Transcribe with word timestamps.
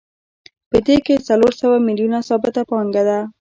په 0.69 0.77
دې 0.85 0.97
کې 1.05 1.23
څلور 1.27 1.51
سوه 1.61 1.75
میلیونه 1.87 2.19
ثابته 2.27 2.61
پانګه 2.69 3.03
ده 3.09 3.19